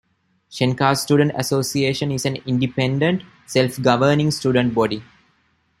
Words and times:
Shenkar's 0.49 0.99
Student 1.01 1.31
Association 1.35 2.09
is 2.11 2.25
an 2.25 2.37
independent, 2.47 3.21
self-governing 3.45 4.31
student 4.31 4.73
body. 4.73 5.03